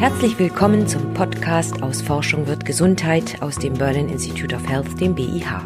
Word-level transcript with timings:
Herzlich 0.00 0.38
willkommen 0.38 0.86
zum 0.86 1.12
Podcast 1.12 1.82
aus 1.82 2.02
Forschung 2.02 2.46
wird 2.46 2.64
Gesundheit 2.64 3.42
aus 3.42 3.56
dem 3.56 3.74
Berlin 3.74 4.08
Institute 4.08 4.54
of 4.54 4.64
Health, 4.68 5.00
dem 5.00 5.16
BIH. 5.16 5.60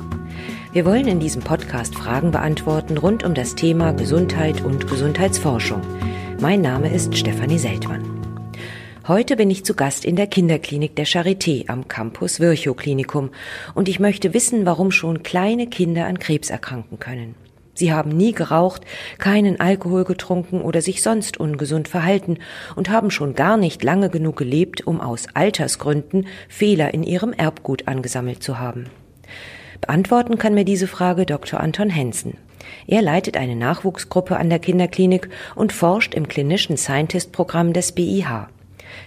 Wir 0.73 0.87
wollen 0.87 1.07
in 1.07 1.21
diesem 1.21 1.43
Podcast 1.43 1.95
Fragen 1.95 2.31
beantworten 2.31 2.97
rund 2.97 3.25
um 3.25 3.35
das 3.35 3.57
Thema 3.57 3.93
Gesundheit 3.93 4.65
und 4.65 4.89
Gesundheitsforschung. 4.89 5.83
Mein 6.41 6.63
Name 6.63 6.91
ist 6.91 7.15
Stefanie 7.15 7.59
Seltmann. 7.59 8.03
Heute 9.07 9.37
bin 9.37 9.51
ich 9.51 9.67
zu 9.67 9.75
Gast 9.75 10.07
in 10.07 10.17
der 10.17 10.29
Kinderklinik 10.29 10.97
der 10.97 11.07
Charité 11.07 11.69
am 11.69 11.87
Campus 11.87 12.41
Virchow 12.41 12.75
Klinikum 12.75 13.33
und 13.75 13.87
ich 13.87 14.01
möchte 14.01 14.33
wissen, 14.33 14.65
warum 14.65 14.93
schon 14.93 15.23
kleine 15.23 15.67
Kinder 15.67 16.07
an 16.07 16.19
Krebs 16.19 16.49
erkranken 16.49 16.99
können. 16.99 17.35
Sie 17.83 17.93
haben 17.93 18.11
nie 18.11 18.31
geraucht, 18.31 18.83
keinen 19.19 19.59
Alkohol 19.59 20.05
getrunken 20.05 20.61
oder 20.61 20.81
sich 20.81 21.03
sonst 21.03 21.41
ungesund 21.41 21.89
verhalten 21.89 22.39
und 22.77 22.91
haben 22.91 23.11
schon 23.11 23.35
gar 23.35 23.57
nicht 23.57 23.83
lange 23.83 24.09
genug 24.09 24.37
gelebt, 24.37 24.87
um 24.87 25.01
aus 25.01 25.27
Altersgründen 25.35 26.29
Fehler 26.49 26.95
in 26.95 27.03
ihrem 27.03 27.33
Erbgut 27.33 27.89
angesammelt 27.89 28.41
zu 28.41 28.61
haben. 28.61 28.87
Beantworten 29.81 30.39
kann 30.39 30.55
mir 30.55 30.65
diese 30.65 30.87
Frage 30.87 31.27
Dr. 31.27 31.59
Anton 31.59 31.91
Hensen. 31.91 32.37
Er 32.87 33.03
leitet 33.03 33.37
eine 33.37 33.57
Nachwuchsgruppe 33.57 34.37
an 34.37 34.49
der 34.49 34.61
Kinderklinik 34.61 35.29
und 35.57 35.73
forscht 35.73 36.15
im 36.15 36.29
klinischen 36.29 36.77
Scientist-Programm 36.77 37.73
des 37.73 37.91
BIH. 37.91 38.47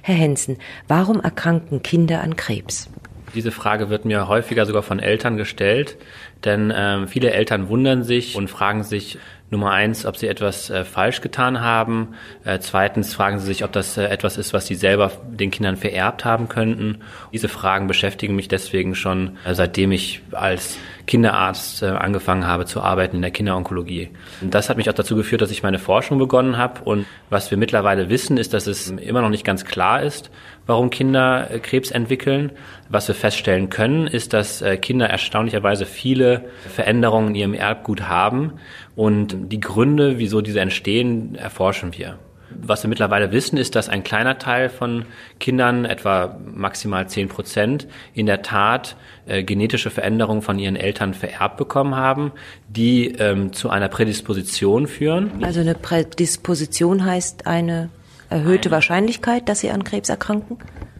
Herr 0.01 0.15
Hensen, 0.15 0.57
warum 0.89 1.21
erkranken 1.21 1.81
Kinder 1.81 2.19
an 2.21 2.35
Krebs? 2.35 2.89
Diese 3.35 3.51
Frage 3.51 3.89
wird 3.89 4.05
mir 4.05 4.29
häufiger 4.29 4.65
sogar 4.65 4.81
von 4.81 4.99
Eltern 4.99 5.35
gestellt, 5.35 5.97
denn 6.45 6.71
ähm, 6.75 7.07
viele 7.07 7.31
Eltern 7.31 7.69
wundern 7.69 8.03
sich 8.03 8.35
und 8.35 8.49
fragen 8.49 8.83
sich, 8.83 9.17
Nummer 9.51 9.71
eins, 9.71 10.07
ob 10.07 10.17
sie 10.17 10.27
etwas 10.27 10.71
äh, 10.71 10.83
falsch 10.83 11.21
getan 11.21 11.61
haben. 11.61 12.15
Äh, 12.43 12.57
zweitens 12.59 13.13
fragen 13.13 13.37
sie 13.37 13.45
sich, 13.45 13.63
ob 13.63 13.71
das 13.71 13.95
äh, 13.95 14.05
etwas 14.05 14.37
ist, 14.37 14.53
was 14.53 14.65
sie 14.65 14.73
selber 14.73 15.11
den 15.27 15.51
Kindern 15.51 15.77
vererbt 15.77 16.25
haben 16.25 16.49
könnten. 16.49 16.97
Diese 17.31 17.47
Fragen 17.47 17.85
beschäftigen 17.85 18.35
mich 18.35 18.47
deswegen 18.47 18.95
schon, 18.95 19.37
äh, 19.45 19.53
seitdem 19.53 19.91
ich 19.91 20.23
als 20.31 20.79
Kinderarzt 21.05 21.83
äh, 21.83 21.87
angefangen 21.87 22.47
habe 22.47 22.65
zu 22.65 22.81
arbeiten 22.81 23.17
in 23.17 23.21
der 23.21 23.29
Kinderonkologie. 23.29 24.09
Und 24.41 24.55
das 24.55 24.69
hat 24.69 24.77
mich 24.77 24.89
auch 24.89 24.93
dazu 24.93 25.15
geführt, 25.15 25.43
dass 25.43 25.51
ich 25.51 25.61
meine 25.61 25.77
Forschung 25.77 26.17
begonnen 26.17 26.57
habe. 26.57 26.81
Und 26.83 27.05
was 27.29 27.51
wir 27.51 27.59
mittlerweile 27.59 28.09
wissen, 28.09 28.37
ist, 28.37 28.53
dass 28.55 28.65
es 28.65 28.89
immer 28.89 29.21
noch 29.21 29.29
nicht 29.29 29.45
ganz 29.45 29.63
klar 29.63 30.01
ist, 30.01 30.31
warum 30.65 30.89
Kinder 30.89 31.51
äh, 31.51 31.59
Krebs 31.59 31.91
entwickeln. 31.91 32.51
Was 32.89 33.07
wir 33.07 33.15
feststellen 33.15 33.71
können, 33.71 34.05
ist, 34.05 34.33
dass 34.33 34.63
Kinder 34.79 35.09
erstaunlicherweise 35.09 35.87
viele 35.87 36.45
Veränderungen 36.71 37.29
in 37.29 37.35
ihrem 37.35 37.53
Erbgut 37.55 38.03
haben 38.09 38.59
und 38.95 39.34
die 39.49 39.59
Gründe, 39.59 40.17
wieso 40.17 40.41
diese 40.41 40.59
entstehen, 40.59 41.35
erforschen 41.35 41.97
wir. 41.97 42.17
Was 42.61 42.83
wir 42.83 42.89
mittlerweile 42.89 43.31
wissen, 43.31 43.57
ist, 43.57 43.75
dass 43.75 43.89
ein 43.89 44.03
kleiner 44.03 44.37
Teil 44.37 44.69
von 44.69 45.05
Kindern, 45.39 45.85
etwa 45.85 46.37
maximal 46.53 47.07
zehn 47.07 47.27
Prozent, 47.27 47.87
in 48.13 48.25
der 48.27 48.43
Tat 48.43 48.95
äh, 49.25 49.43
genetische 49.43 49.89
Veränderungen 49.89 50.41
von 50.41 50.59
ihren 50.59 50.75
Eltern 50.75 51.13
vererbt 51.13 51.57
bekommen 51.57 51.95
haben, 51.95 52.31
die 52.67 53.07
ähm, 53.07 53.51
zu 53.51 53.69
einer 53.69 53.89
Prädisposition 53.89 54.87
führen. 54.87 55.43
Also 55.43 55.59
eine 55.59 55.75
Prädisposition 55.75 57.03
heißt 57.03 57.47
eine 57.47 57.89
erhöhte 58.29 58.69
eine. 58.69 58.73
Wahrscheinlichkeit, 58.73 59.49
dass 59.49 59.59
sie 59.59 59.71
an 59.71 59.83
Krebs 59.83 60.09
erkranken? 60.09 60.57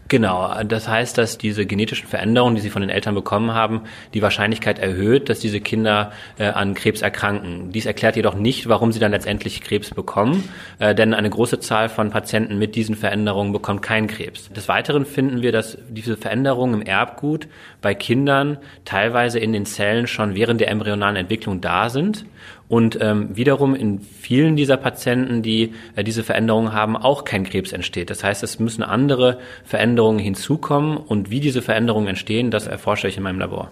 Genau, 0.08 0.54
das 0.62 0.86
heißt, 0.86 1.18
dass 1.18 1.36
diese 1.36 1.66
genetischen 1.66 2.06
Veränderungen, 2.06 2.54
die 2.54 2.60
sie 2.60 2.70
von 2.70 2.80
den 2.80 2.90
Eltern 2.90 3.14
bekommen 3.14 3.54
haben, 3.54 3.82
die 4.14 4.22
Wahrscheinlichkeit 4.22 4.78
erhöht, 4.78 5.28
dass 5.28 5.40
diese 5.40 5.60
Kinder 5.60 6.12
äh, 6.38 6.46
an 6.46 6.74
Krebs 6.74 7.02
erkranken. 7.02 7.72
Dies 7.72 7.86
erklärt 7.86 8.14
jedoch 8.14 8.34
nicht, 8.34 8.68
warum 8.68 8.92
sie 8.92 9.00
dann 9.00 9.10
letztendlich 9.10 9.62
Krebs 9.62 9.90
bekommen, 9.90 10.48
äh, 10.78 10.94
denn 10.94 11.12
eine 11.12 11.28
große 11.28 11.58
Zahl 11.58 11.88
von 11.88 12.10
Patienten 12.10 12.56
mit 12.56 12.76
diesen 12.76 12.94
Veränderungen 12.94 13.52
bekommt 13.52 13.82
keinen 13.82 14.06
Krebs. 14.06 14.48
Des 14.50 14.68
Weiteren 14.68 15.06
finden 15.06 15.42
wir, 15.42 15.50
dass 15.50 15.76
diese 15.88 16.16
Veränderungen 16.16 16.82
im 16.82 16.86
Erbgut 16.86 17.48
bei 17.82 17.94
Kindern 17.94 18.58
teilweise 18.84 19.40
in 19.40 19.52
den 19.52 19.66
Zellen 19.66 20.06
schon 20.06 20.36
während 20.36 20.60
der 20.60 20.68
embryonalen 20.68 21.16
Entwicklung 21.16 21.60
da 21.60 21.90
sind 21.90 22.26
und 22.68 22.98
ähm, 23.00 23.36
wiederum 23.36 23.74
in 23.74 24.00
vielen 24.00 24.56
dieser 24.56 24.76
Patienten, 24.76 25.42
die 25.42 25.74
äh, 25.94 26.02
diese 26.02 26.24
Veränderungen 26.24 26.72
haben, 26.72 26.96
auch 26.96 27.24
kein 27.24 27.44
Krebs 27.44 27.72
entsteht. 27.72 28.10
Das 28.10 28.24
heißt, 28.24 28.42
es 28.42 28.58
müssen 28.58 28.82
andere 28.82 29.38
Veränderungen 29.64 30.18
hinzukommen 30.18 30.96
und 30.96 31.30
wie 31.30 31.40
diese 31.40 31.62
Veränderungen 31.62 32.08
entstehen, 32.08 32.50
das 32.50 32.66
erforsche 32.66 33.08
ich 33.08 33.16
in 33.16 33.22
meinem 33.22 33.38
Labor. 33.38 33.70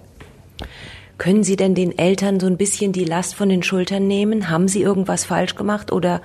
Können 1.18 1.44
Sie 1.44 1.56
denn 1.56 1.74
den 1.74 1.96
Eltern 1.96 2.40
so 2.40 2.46
ein 2.46 2.56
bisschen 2.56 2.92
die 2.92 3.04
Last 3.04 3.34
von 3.34 3.48
den 3.48 3.62
Schultern 3.62 4.06
nehmen? 4.06 4.50
Haben 4.50 4.66
sie 4.66 4.82
irgendwas 4.82 5.24
falsch 5.24 5.54
gemacht 5.54 5.92
oder 5.92 6.20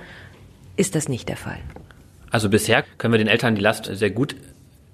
ist 0.76 0.94
das 0.94 1.08
nicht 1.08 1.28
der 1.28 1.36
Fall? 1.36 1.58
Also 2.30 2.48
bisher 2.48 2.84
können 2.98 3.12
wir 3.12 3.18
den 3.18 3.28
Eltern 3.28 3.54
die 3.54 3.60
Last 3.60 3.84
sehr 3.84 4.10
gut 4.10 4.34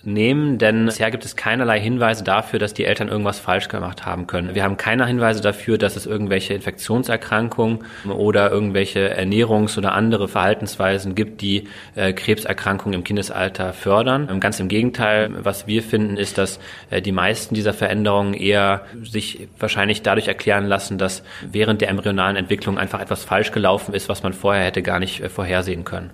nehmen, 0.06 0.58
denn 0.58 0.86
bisher 0.86 1.10
gibt 1.10 1.24
es 1.24 1.36
keinerlei 1.36 1.80
Hinweise 1.80 2.24
dafür, 2.24 2.58
dass 2.58 2.74
die 2.74 2.84
Eltern 2.84 3.08
irgendwas 3.08 3.38
falsch 3.38 3.68
gemacht 3.68 4.06
haben 4.06 4.26
können. 4.26 4.54
Wir 4.54 4.62
haben 4.62 4.76
keine 4.76 5.06
Hinweise 5.06 5.40
dafür, 5.40 5.78
dass 5.78 5.96
es 5.96 6.06
irgendwelche 6.06 6.54
Infektionserkrankungen 6.54 7.80
oder 8.08 8.50
irgendwelche 8.50 9.16
Ernährungs- 9.18 9.76
oder 9.76 9.92
andere 9.92 10.28
Verhaltensweisen 10.28 11.14
gibt, 11.14 11.40
die 11.40 11.68
äh, 11.94 12.12
Krebserkrankungen 12.12 12.94
im 12.94 13.04
Kindesalter 13.04 13.72
fördern. 13.72 14.28
Ähm, 14.30 14.40
ganz 14.40 14.60
im 14.60 14.68
Gegenteil, 14.68 15.30
was 15.42 15.66
wir 15.66 15.82
finden, 15.82 16.16
ist, 16.16 16.38
dass 16.38 16.60
äh, 16.90 17.02
die 17.02 17.12
meisten 17.12 17.54
dieser 17.54 17.74
Veränderungen 17.74 18.34
eher 18.34 18.82
sich 19.02 19.48
wahrscheinlich 19.58 20.02
dadurch 20.02 20.28
erklären 20.28 20.66
lassen, 20.66 20.98
dass 20.98 21.22
während 21.50 21.80
der 21.80 21.88
embryonalen 21.88 22.36
Entwicklung 22.36 22.78
einfach 22.78 23.00
etwas 23.00 23.24
falsch 23.24 23.52
gelaufen 23.52 23.94
ist, 23.94 24.08
was 24.08 24.22
man 24.22 24.32
vorher 24.32 24.64
hätte 24.64 24.82
gar 24.82 25.00
nicht 25.00 25.20
äh, 25.20 25.28
vorhersehen 25.28 25.84
können. 25.84 26.10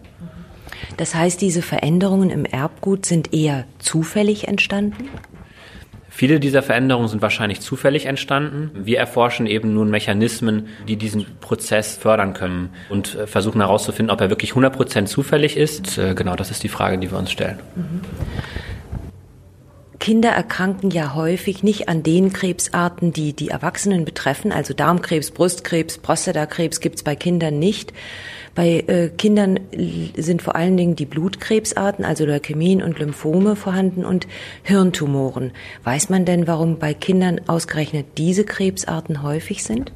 Das 0.97 1.15
heißt, 1.15 1.41
diese 1.41 1.63
Veränderungen 1.63 2.31
im 2.31 2.45
Erbgut 2.45 3.07
sind 3.07 3.33
eher 3.33 3.65
zufällig 3.79 4.49
entstanden? 4.49 5.09
Viele 6.15 6.41
dieser 6.41 6.63
Veränderungen 6.63 7.09
sind 7.09 7.23
wahrscheinlich 7.23 7.61
zufällig 7.61 8.05
entstanden. 8.05 8.71
Wir 8.75 8.99
erforschen 8.99 9.47
eben 9.47 9.73
nun 9.73 9.89
Mechanismen, 9.89 10.69
die 10.87 10.97
diesen 10.97 11.25
Prozess 11.41 11.97
fördern 11.97 12.35
können 12.35 12.69
und 12.91 13.15
äh, 13.15 13.27
versuchen 13.27 13.63
herauszufinden, 13.63 14.13
ob 14.13 14.21
er 14.21 14.29
wirklich 14.29 14.53
100% 14.53 15.07
zufällig 15.07 15.57
ist. 15.57 15.97
Äh, 15.97 16.15
genau, 16.15 16.37
das 16.37 16.51
ist 16.51 16.63
die 16.65 16.69
Frage, 16.69 16.99
die 16.99 17.11
wir 17.11 17.19
uns 17.19 17.33
stellen. 17.33 17.59
Mhm. 17.75 18.01
Kinder 20.03 20.31
erkranken 20.31 20.91
ja 20.91 21.15
häufig 21.15 21.63
nicht 21.63 21.89
an 21.89 22.03
den 22.03 22.33
Krebsarten, 22.33 23.13
die 23.13 23.35
die 23.35 23.51
Erwachsenen 23.51 24.05
betreffen. 24.05 24.51
Also 24.51 24.75
Darmkrebs, 24.75 25.31
Brustkrebs, 25.31 25.99
Prostatakrebs 25.99 26.81
gibt 26.81 26.97
es 26.97 27.03
bei 27.05 27.15
Kindern 27.15 27.61
nicht. 27.61 27.93
Bei 28.57 28.81
äh, 28.89 29.11
Kindern 29.11 29.61
sind 30.17 30.43
vor 30.43 30.57
allen 30.57 30.77
Dingen 30.77 30.97
die 30.97 31.07
Blutkrebsarten, 31.07 32.05
also 32.05 32.27
Leukämien 32.27 32.83
und 32.83 32.99
Lymphome 32.99 33.55
vorhanden 33.55 34.05
und 34.05 34.27
Hirntumoren. 34.65 35.53
Weiß 35.85 36.09
man 36.09 36.25
denn, 36.25 36.49
warum 36.49 36.81
bei 36.81 36.95
Kindern 36.95 37.41
ausgerechnet 37.47 38.07
diese 38.19 38.43
Krebsarten 38.43 39.23
häufig 39.23 39.63
sind? 39.63 39.93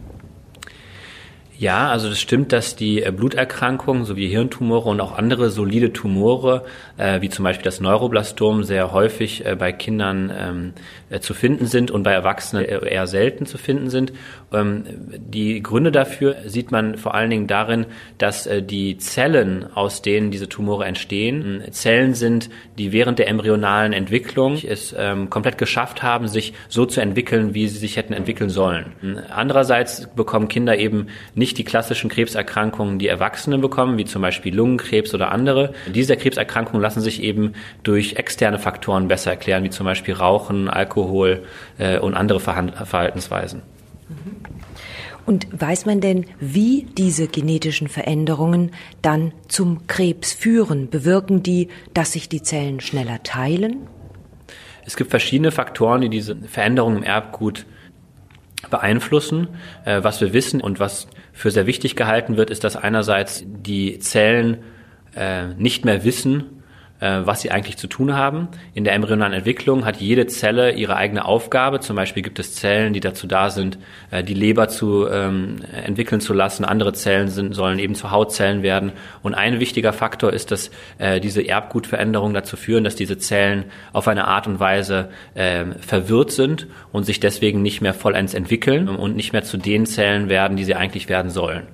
Ja, 1.58 1.88
also 1.88 2.10
das 2.10 2.20
stimmt, 2.20 2.52
dass 2.52 2.76
die 2.76 3.02
äh, 3.02 3.10
Bluterkrankungen 3.10 4.04
sowie 4.04 4.28
Hirntumore 4.28 4.90
und 4.90 5.00
auch 5.00 5.16
andere 5.16 5.48
solide 5.48 5.92
Tumore, 5.92 6.64
äh, 6.98 7.22
wie 7.22 7.30
zum 7.30 7.44
Beispiel 7.44 7.64
das 7.64 7.80
Neuroblastom, 7.80 8.62
sehr 8.62 8.92
häufig 8.92 9.46
äh, 9.46 9.56
bei 9.56 9.72
Kindern 9.72 10.30
ähm, 10.38 10.72
äh, 11.08 11.20
zu 11.20 11.32
finden 11.32 11.66
sind 11.66 11.90
und 11.90 12.02
bei 12.02 12.12
Erwachsenen 12.12 12.64
eher 12.64 13.06
selten 13.06 13.46
zu 13.46 13.56
finden 13.56 13.88
sind. 13.88 14.12
Ähm, 14.52 14.84
die 15.18 15.62
Gründe 15.62 15.92
dafür 15.92 16.36
sieht 16.44 16.72
man 16.72 16.98
vor 16.98 17.14
allen 17.14 17.30
Dingen 17.30 17.46
darin, 17.46 17.86
dass 18.18 18.46
äh, 18.46 18.62
die 18.62 18.98
Zellen, 18.98 19.66
aus 19.74 20.02
denen 20.02 20.30
diese 20.30 20.50
Tumore 20.50 20.84
entstehen, 20.84 21.62
Zellen 21.70 22.12
sind, 22.12 22.50
die 22.76 22.92
während 22.92 23.18
der 23.18 23.28
embryonalen 23.28 23.94
Entwicklung 23.94 24.58
es 24.62 24.94
ähm, 24.98 25.30
komplett 25.30 25.56
geschafft 25.56 26.02
haben, 26.02 26.28
sich 26.28 26.52
so 26.68 26.84
zu 26.84 27.00
entwickeln, 27.00 27.54
wie 27.54 27.66
sie 27.66 27.78
sich 27.78 27.96
hätten 27.96 28.12
entwickeln 28.12 28.50
sollen. 28.50 28.92
Andererseits 29.30 30.08
bekommen 30.14 30.48
Kinder 30.48 30.76
eben 30.76 31.06
nicht 31.34 31.45
nicht 31.46 31.58
die 31.58 31.64
klassischen 31.64 32.10
Krebserkrankungen, 32.10 32.98
die 32.98 33.06
Erwachsene 33.06 33.58
bekommen, 33.58 33.98
wie 33.98 34.04
zum 34.04 34.20
Beispiel 34.20 34.52
Lungenkrebs 34.52 35.14
oder 35.14 35.30
andere. 35.30 35.72
Diese 35.94 36.16
Krebserkrankungen 36.16 36.82
lassen 36.82 37.00
sich 37.00 37.22
eben 37.22 37.52
durch 37.84 38.14
externe 38.14 38.58
Faktoren 38.58 39.06
besser 39.06 39.30
erklären, 39.30 39.62
wie 39.62 39.70
zum 39.70 39.86
Beispiel 39.86 40.14
Rauchen, 40.14 40.68
Alkohol 40.68 41.44
äh, 41.78 42.00
und 42.00 42.14
andere 42.14 42.40
Verhaltensweisen. 42.40 43.62
Und 45.24 45.46
weiß 45.52 45.86
man 45.86 46.00
denn, 46.00 46.24
wie 46.40 46.88
diese 46.98 47.28
genetischen 47.28 47.86
Veränderungen 47.86 48.72
dann 49.00 49.32
zum 49.46 49.86
Krebs 49.86 50.32
führen? 50.32 50.90
Bewirken 50.90 51.44
die, 51.44 51.68
dass 51.94 52.12
sich 52.12 52.28
die 52.28 52.42
Zellen 52.42 52.80
schneller 52.80 53.22
teilen? 53.22 53.86
Es 54.84 54.96
gibt 54.96 55.10
verschiedene 55.10 55.52
Faktoren, 55.52 56.00
die 56.00 56.08
diese 56.08 56.34
Veränderungen 56.34 56.98
im 56.98 57.02
Erbgut 57.04 57.66
beeinflussen. 58.68 59.48
Äh, 59.84 60.02
was 60.02 60.20
wir 60.20 60.32
wissen 60.32 60.60
und 60.60 60.80
was 60.80 61.08
für 61.32 61.50
sehr 61.50 61.66
wichtig 61.66 61.96
gehalten 61.96 62.36
wird, 62.36 62.50
ist, 62.50 62.64
dass 62.64 62.76
einerseits 62.76 63.44
die 63.46 63.98
Zellen 63.98 64.58
äh, 65.14 65.48
nicht 65.56 65.84
mehr 65.84 66.04
wissen, 66.04 66.62
was 67.00 67.42
sie 67.42 67.50
eigentlich 67.50 67.76
zu 67.76 67.88
tun 67.88 68.14
haben. 68.14 68.48
In 68.72 68.84
der 68.84 68.94
embryonalen 68.94 69.34
Entwicklung 69.34 69.84
hat 69.84 69.98
jede 69.98 70.26
Zelle 70.26 70.72
ihre 70.72 70.96
eigene 70.96 71.24
Aufgabe. 71.24 71.80
Zum 71.80 71.96
Beispiel 71.96 72.22
gibt 72.22 72.38
es 72.38 72.54
Zellen, 72.54 72.92
die 72.92 73.00
dazu 73.00 73.26
da 73.26 73.50
sind, 73.50 73.78
äh, 74.10 74.22
die 74.22 74.34
Leber 74.34 74.68
zu 74.68 75.06
ähm, 75.08 75.56
entwickeln 75.84 76.20
zu 76.20 76.32
lassen. 76.32 76.64
Andere 76.64 76.92
Zellen 76.92 77.28
sind, 77.28 77.54
sollen 77.54 77.78
eben 77.78 77.94
zu 77.94 78.10
Hautzellen 78.10 78.62
werden. 78.62 78.92
Und 79.22 79.34
ein 79.34 79.60
wichtiger 79.60 79.92
Faktor 79.92 80.32
ist, 80.32 80.50
dass 80.50 80.70
äh, 80.98 81.20
diese 81.20 81.46
Erbgutveränderungen 81.46 82.34
dazu 82.34 82.56
führen, 82.56 82.84
dass 82.84 82.96
diese 82.96 83.18
Zellen 83.18 83.64
auf 83.92 84.08
eine 84.08 84.26
Art 84.26 84.46
und 84.46 84.60
Weise 84.60 85.10
äh, 85.34 85.66
verwirrt 85.80 86.30
sind 86.30 86.66
und 86.92 87.04
sich 87.04 87.20
deswegen 87.20 87.62
nicht 87.62 87.80
mehr 87.80 87.94
vollends 87.94 88.34
entwickeln 88.34 88.88
und 88.88 89.16
nicht 89.16 89.32
mehr 89.32 89.44
zu 89.44 89.58
den 89.58 89.86
Zellen 89.86 90.28
werden, 90.28 90.56
die 90.56 90.64
sie 90.64 90.74
eigentlich 90.74 91.08
werden 91.08 91.30
sollen. 91.30 91.64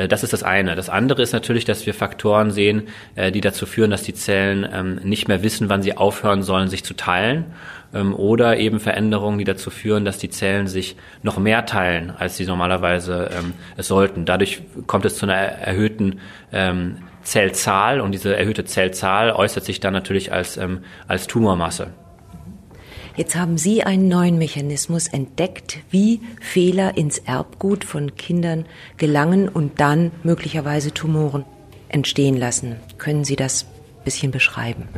Äh, 0.00 0.08
das 0.08 0.22
ist 0.22 0.32
das 0.32 0.42
eine. 0.42 0.74
Das 0.74 0.88
andere 0.88 1.22
ist 1.22 1.32
natürlich, 1.32 1.64
dass 1.64 1.86
wir 1.86 1.94
Faktoren 1.94 2.50
sehen, 2.50 2.88
äh, 3.14 3.30
die 3.32 3.40
dazu 3.40 3.66
führen, 3.66 3.90
dass 3.90 4.02
die 4.02 4.14
Zellen 4.14 4.66
ähm, 4.72 5.00
nicht 5.04 5.28
mehr 5.28 5.42
wissen, 5.42 5.68
wann 5.68 5.82
sie 5.82 5.96
aufhören 5.96 6.42
sollen, 6.42 6.68
sich 6.68 6.84
zu 6.84 6.94
teilen. 6.94 7.46
Ähm, 7.92 8.14
oder 8.14 8.56
eben 8.56 8.80
Veränderungen, 8.80 9.38
die 9.38 9.44
dazu 9.44 9.70
führen, 9.70 10.04
dass 10.04 10.18
die 10.18 10.30
Zellen 10.30 10.66
sich 10.66 10.96
noch 11.22 11.38
mehr 11.38 11.66
teilen, 11.66 12.12
als 12.16 12.36
sie 12.36 12.46
normalerweise 12.46 13.30
ähm, 13.36 13.52
es 13.76 13.88
sollten. 13.88 14.24
Dadurch 14.24 14.62
kommt 14.86 15.04
es 15.04 15.16
zu 15.16 15.26
einer 15.26 15.36
erhöhten 15.36 16.20
Zellzahl 17.22 18.00
und 18.00 18.10
diese 18.10 18.36
erhöhte 18.36 18.64
Zellzahl 18.64 19.30
äußert 19.30 19.64
sich 19.64 19.78
dann 19.78 19.92
natürlich 19.92 20.32
als, 20.32 20.58
als 21.06 21.26
Tumormasse. 21.28 21.92
Jetzt 23.20 23.36
haben 23.36 23.58
Sie 23.58 23.82
einen 23.82 24.08
neuen 24.08 24.38
Mechanismus 24.38 25.06
entdeckt, 25.06 25.80
wie 25.90 26.22
Fehler 26.40 26.96
ins 26.96 27.18
Erbgut 27.18 27.84
von 27.84 28.16
Kindern 28.16 28.64
gelangen 28.96 29.50
und 29.50 29.78
dann 29.78 30.10
möglicherweise 30.22 30.94
Tumoren 30.94 31.44
entstehen 31.90 32.38
lassen. 32.38 32.76
Können 32.96 33.24
Sie 33.24 33.36
das 33.36 33.64
ein 33.64 34.04
bisschen 34.04 34.30
beschreiben? 34.30 34.88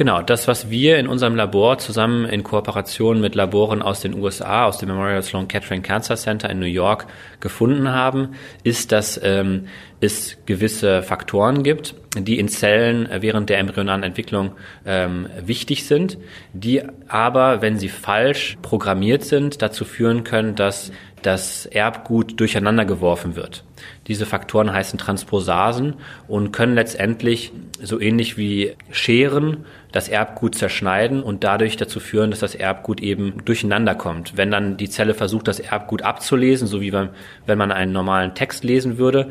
Genau, 0.00 0.22
das, 0.22 0.48
was 0.48 0.70
wir 0.70 0.96
in 0.96 1.08
unserem 1.08 1.36
Labor 1.36 1.76
zusammen 1.76 2.24
in 2.24 2.42
Kooperation 2.42 3.20
mit 3.20 3.34
Laboren 3.34 3.82
aus 3.82 4.00
den 4.00 4.14
USA, 4.14 4.64
aus 4.64 4.78
dem 4.78 4.88
Memorial 4.88 5.22
Sloan 5.22 5.46
Kettering 5.46 5.82
Cancer 5.82 6.16
Center 6.16 6.48
in 6.48 6.58
New 6.58 6.64
York 6.64 7.06
gefunden 7.40 7.90
haben, 7.90 8.30
ist, 8.62 8.92
dass 8.92 9.20
ähm, 9.22 9.66
es 10.00 10.38
gewisse 10.46 11.02
Faktoren 11.02 11.62
gibt, 11.62 11.94
die 12.16 12.38
in 12.38 12.48
Zellen 12.48 13.08
während 13.20 13.50
der 13.50 13.58
embryonalen 13.58 14.02
Entwicklung 14.02 14.52
ähm, 14.86 15.28
wichtig 15.44 15.86
sind, 15.86 16.18
die 16.52 16.82
aber, 17.06 17.62
wenn 17.62 17.78
sie 17.78 17.88
falsch 17.88 18.56
programmiert 18.62 19.24
sind, 19.24 19.62
dazu 19.62 19.84
führen 19.84 20.24
können, 20.24 20.54
dass 20.54 20.90
das 21.22 21.66
Erbgut 21.66 22.40
durcheinander 22.40 22.84
geworfen 22.84 23.36
wird. 23.36 23.64
Diese 24.06 24.26
Faktoren 24.26 24.72
heißen 24.72 24.98
Transposasen 24.98 25.94
und 26.28 26.52
können 26.52 26.74
letztendlich 26.74 27.52
so 27.82 28.00
ähnlich 28.00 28.36
wie 28.36 28.74
Scheren 28.90 29.64
das 29.92 30.08
Erbgut 30.08 30.54
zerschneiden 30.54 31.22
und 31.22 31.44
dadurch 31.44 31.76
dazu 31.76 31.98
führen, 31.98 32.30
dass 32.30 32.40
das 32.40 32.54
Erbgut 32.54 33.00
eben 33.00 33.44
durcheinander 33.44 33.94
kommt. 33.94 34.36
Wenn 34.36 34.50
dann 34.50 34.76
die 34.76 34.88
Zelle 34.88 35.14
versucht, 35.14 35.48
das 35.48 35.60
Erbgut 35.60 36.02
abzulesen, 36.02 36.68
so 36.68 36.80
wie 36.80 36.92
wenn 36.92 37.58
man 37.58 37.72
einen 37.72 37.92
normalen 37.92 38.34
Text 38.34 38.64
lesen 38.64 38.98
würde, 38.98 39.30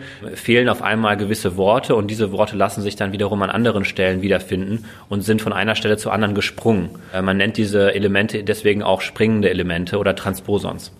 fehlen 0.60 0.68
auf 0.68 0.82
einmal 0.82 1.16
gewisse 1.16 1.56
Worte 1.56 1.96
und 1.96 2.08
diese 2.08 2.34
Worte 2.34 2.58
lassen 2.58 2.82
sich 2.82 2.98
dann 2.98 3.14
wiederum 3.14 3.42
an 3.44 3.50
anderen 3.50 3.86
Stellen 3.86 4.22
wiederfinden 4.22 4.84
und 5.08 5.22
sind 5.22 5.42
von 5.42 5.54
einer 5.54 5.74
Stelle 5.76 5.96
zur 5.96 6.12
anderen 6.12 6.36
gesprungen. 6.36 6.90
Äh, 7.14 7.22
man 7.22 7.38
nennt 7.38 7.56
diese 7.56 7.96
Elemente 7.96 8.44
deswegen 8.44 8.84
auch 8.84 9.00
springende 9.00 9.50
Elemente 9.50 10.00
oder 10.00 10.18
Transposons. 10.18 10.92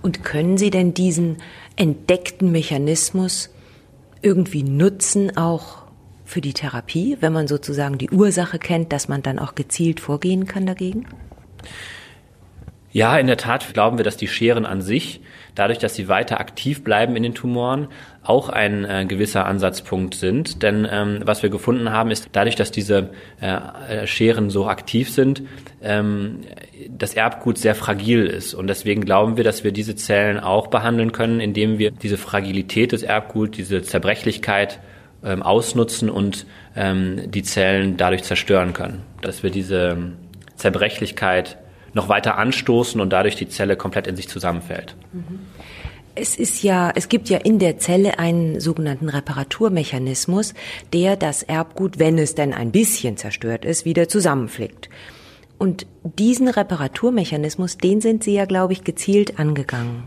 Und 0.00 0.24
können 0.24 0.56
Sie 0.56 0.70
denn 0.70 0.94
diesen 0.94 1.36
entdeckten 1.76 2.50
Mechanismus 2.50 3.50
irgendwie 4.22 4.62
nutzen, 4.62 5.36
auch 5.36 5.82
für 6.24 6.40
die 6.40 6.54
Therapie, 6.54 7.18
wenn 7.20 7.34
man 7.34 7.46
sozusagen 7.46 7.98
die 7.98 8.08
Ursache 8.08 8.58
kennt, 8.58 8.90
dass 8.90 9.06
man 9.06 9.22
dann 9.22 9.38
auch 9.38 9.54
gezielt 9.54 10.00
vorgehen 10.00 10.46
kann 10.46 10.64
dagegen? 10.64 11.04
Ja, 12.94 13.18
in 13.18 13.26
der 13.26 13.36
Tat 13.36 13.74
glauben 13.74 13.98
wir, 13.98 14.04
dass 14.04 14.16
die 14.16 14.28
Scheren 14.28 14.64
an 14.64 14.80
sich, 14.80 15.20
dadurch, 15.56 15.78
dass 15.78 15.96
sie 15.96 16.06
weiter 16.06 16.38
aktiv 16.38 16.84
bleiben 16.84 17.16
in 17.16 17.24
den 17.24 17.34
Tumoren, 17.34 17.88
auch 18.24 18.48
ein 18.48 18.84
äh, 18.84 19.04
gewisser 19.06 19.46
Ansatzpunkt 19.46 20.14
sind. 20.14 20.62
Denn 20.62 20.88
ähm, 20.90 21.20
was 21.24 21.42
wir 21.42 21.50
gefunden 21.50 21.90
haben, 21.90 22.10
ist 22.10 22.28
dadurch, 22.32 22.56
dass 22.56 22.70
diese 22.70 23.10
äh, 23.40 24.06
Scheren 24.06 24.50
so 24.50 24.66
aktiv 24.66 25.10
sind, 25.10 25.42
ähm, 25.82 26.40
das 26.88 27.14
Erbgut 27.14 27.58
sehr 27.58 27.74
fragil 27.74 28.26
ist. 28.26 28.54
Und 28.54 28.66
deswegen 28.66 29.04
glauben 29.04 29.36
wir, 29.36 29.44
dass 29.44 29.62
wir 29.62 29.72
diese 29.72 29.94
Zellen 29.94 30.40
auch 30.40 30.68
behandeln 30.68 31.12
können, 31.12 31.40
indem 31.40 31.78
wir 31.78 31.90
diese 31.90 32.16
Fragilität 32.16 32.92
des 32.92 33.02
Erbguts, 33.02 33.56
diese 33.56 33.82
Zerbrechlichkeit 33.82 34.80
ähm, 35.22 35.42
ausnutzen 35.42 36.08
und 36.08 36.46
ähm, 36.76 37.30
die 37.30 37.42
Zellen 37.42 37.96
dadurch 37.96 38.24
zerstören 38.24 38.72
können. 38.72 39.02
Dass 39.20 39.42
wir 39.42 39.50
diese 39.50 39.96
Zerbrechlichkeit 40.56 41.58
noch 41.92 42.08
weiter 42.08 42.38
anstoßen 42.38 43.00
und 43.00 43.12
dadurch 43.12 43.36
die 43.36 43.48
Zelle 43.48 43.76
komplett 43.76 44.06
in 44.06 44.16
sich 44.16 44.28
zusammenfällt. 44.28 44.96
Es 46.16 46.36
ist 46.36 46.62
ja, 46.62 46.92
es 46.94 47.08
gibt 47.08 47.28
ja 47.28 47.38
in 47.38 47.58
der 47.58 47.78
Zelle 47.78 48.18
einen 48.18 48.60
sogenannten 48.60 49.08
Reparaturmechanismus, 49.08 50.54
der 50.92 51.16
das 51.16 51.42
Erbgut, 51.42 51.98
wenn 51.98 52.18
es 52.18 52.34
denn 52.34 52.52
ein 52.52 52.70
bisschen 52.70 53.16
zerstört 53.16 53.64
ist, 53.64 53.84
wieder 53.84 54.08
zusammenflickt. 54.08 54.88
Und 55.58 55.86
diesen 56.02 56.48
Reparaturmechanismus, 56.48 57.78
den 57.78 58.00
sind 58.00 58.22
Sie 58.22 58.34
ja, 58.34 58.44
glaube 58.44 58.72
ich, 58.72 58.84
gezielt 58.84 59.38
angegangen. 59.38 60.04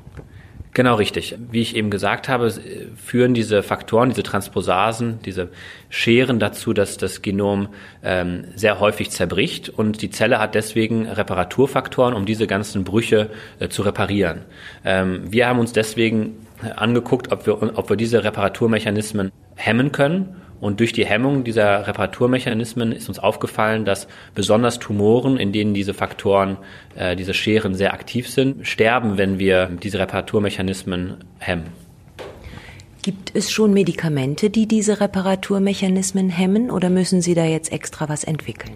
Genau 0.78 0.94
richtig. 0.94 1.36
Wie 1.50 1.62
ich 1.62 1.76
eben 1.76 1.90
gesagt 1.90 2.30
habe, 2.30 2.54
führen 3.04 3.34
diese 3.34 3.64
Faktoren, 3.64 4.10
diese 4.10 4.22
Transposasen, 4.22 5.18
diese 5.26 5.50
Scheren 5.90 6.38
dazu, 6.38 6.72
dass 6.72 6.98
das 6.98 7.24
Genom 7.24 7.70
ähm, 8.04 8.44
sehr 8.54 8.80
häufig 8.80 9.10
zerbricht 9.10 9.70
und 9.70 10.04
die 10.04 10.12
Zelle 10.12 10.38
hat 10.38 10.54
deswegen 10.54 11.08
Reparaturfaktoren, 11.08 12.14
um 12.14 12.28
diese 12.28 12.46
ganzen 12.46 12.84
Brüche 12.84 13.32
äh, 13.58 13.70
zu 13.70 13.82
reparieren. 13.82 14.42
Ähm, 14.86 15.24
wir 15.32 15.48
haben 15.48 15.58
uns 15.58 15.74
deswegen 15.74 16.46
angeguckt, 16.76 17.32
ob 17.32 17.48
wir, 17.48 17.76
ob 17.76 17.90
wir 17.90 17.98
diese 17.98 18.24
Reparaturmechanismen 18.24 19.32
hemmen 19.56 19.92
können 19.92 20.36
und 20.60 20.80
durch 20.80 20.94
die 20.94 21.06
Hemmung 21.06 21.44
dieser 21.44 21.88
Reparaturmechanismen 21.88 22.92
ist 22.92 23.10
uns 23.10 23.20
aufgefallen, 23.20 23.86
dass 23.86 24.08
besonders 24.34 24.80
Tumoren, 24.80 25.38
in 25.38 25.52
denen 25.52 25.74
diese 25.74 25.94
Faktoren, 25.94 26.58
äh, 26.96 27.16
diese 27.16 27.34
Scheren 27.34 27.76
sehr 27.76 27.94
aktiv 27.94 28.30
sind, 28.30 28.66
sterben, 28.68 29.18
wenn 29.18 29.40
wir 29.40 29.70
diese 29.82 30.00
Reparaturmechanismen 30.00 31.18
hemmen. 31.40 31.68
Gibt 33.04 33.36
es 33.36 33.52
schon 33.52 33.74
Medikamente, 33.74 34.50
die 34.50 34.68
diese 34.68 35.00
Reparaturmechanismen 35.00 36.30
hemmen 36.30 36.72
oder 36.72 36.90
müssen 36.90 37.22
Sie 37.22 37.36
da 37.36 37.46
jetzt 37.46 37.72
extra 37.72 38.10
was 38.10 38.24
entwickeln? 38.24 38.74